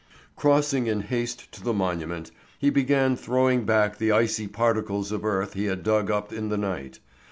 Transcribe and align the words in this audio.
Crossing 0.35 0.87
in 0.87 1.01
haste 1.01 1.51
to 1.51 1.63
the 1.63 1.73
monument, 1.75 2.31
he 2.57 2.71
began 2.71 3.15
throwing 3.15 3.65
back 3.67 3.99
the 3.99 4.11
icy 4.11 4.47
particles 4.47 5.11
of 5.11 5.23
earth 5.23 5.53
he 5.53 5.65
had 5.65 5.83
dug 5.83 6.09
up 6.09 6.33
in 6.33 6.49
the 6.49 6.57
night. 6.57 6.97